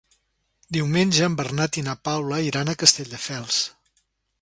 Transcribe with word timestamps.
Diumenge 0.77 1.27
en 1.27 1.35
Bernat 1.43 1.79
i 1.81 1.85
na 1.91 1.97
Paula 2.09 2.43
iran 2.49 2.73
a 2.75 2.79
Castelldefels. 2.85 3.65